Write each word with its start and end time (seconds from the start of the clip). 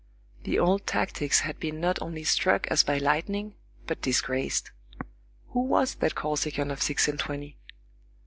The 0.45 0.57
old 0.57 0.87
tactics 0.87 1.41
had 1.41 1.59
been 1.59 1.79
not 1.79 2.01
only 2.01 2.23
struck 2.23 2.65
as 2.71 2.81
by 2.81 2.97
lightning, 2.97 3.53
but 3.85 4.01
disgraced. 4.01 4.71
Who 5.49 5.59
was 5.59 5.93
that 5.93 6.15
Corsican 6.15 6.71
of 6.71 6.81
six 6.81 7.07
and 7.07 7.19
twenty? 7.19 7.59